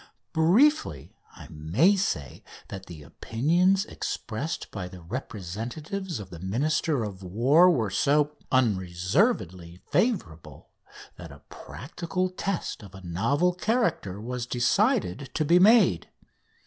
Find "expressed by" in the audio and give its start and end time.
3.85-4.87